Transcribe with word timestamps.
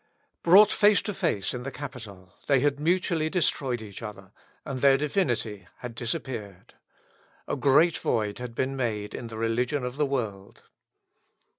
Brought 0.41 0.71
face 0.71 1.03
to 1.03 1.13
face 1.13 1.53
in 1.53 1.61
the 1.61 1.69
Capitol, 1.69 2.33
they 2.47 2.59
had 2.59 2.79
mutually 2.79 3.29
destroyed 3.29 3.83
each 3.83 4.01
other, 4.01 4.31
and 4.65 4.81
their 4.81 4.97
divinity 4.97 5.67
had 5.77 5.93
disappeared. 5.93 6.73
A 7.47 7.55
great 7.55 7.99
void 7.99 8.39
had 8.39 8.55
been 8.55 8.75
made 8.75 9.13
in 9.13 9.27
the 9.27 9.37
religion 9.37 9.83
of 9.83 9.97
the 9.97 10.05
world. 10.07 10.63